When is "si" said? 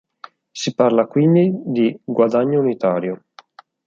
0.51-0.73